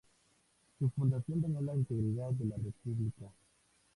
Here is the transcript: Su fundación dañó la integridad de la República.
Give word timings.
Su 0.79 0.89
fundación 0.89 1.41
dañó 1.41 1.61
la 1.61 1.75
integridad 1.75 2.31
de 2.31 2.45
la 2.45 2.55
República. 2.57 3.31